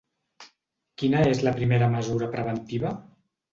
[1.01, 2.97] Quina és la primera mesura preventiva?